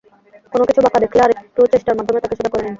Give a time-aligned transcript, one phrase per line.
[0.53, 2.69] কোনো কিছু বাঁকা দেখলে একটু চেষ্টার মাধ্যমে তাকে সোজা করে নিন।